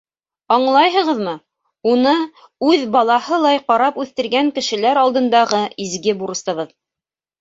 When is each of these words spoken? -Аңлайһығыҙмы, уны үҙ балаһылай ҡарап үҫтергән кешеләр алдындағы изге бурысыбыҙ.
-Аңлайһығыҙмы, 0.53 1.33
уны 1.91 2.13
үҙ 2.69 2.85
балаһылай 2.95 3.61
ҡарап 3.69 4.01
үҫтергән 4.05 4.53
кешеләр 4.59 5.01
алдындағы 5.03 5.61
изге 5.87 6.17
бурысыбыҙ. 6.23 6.75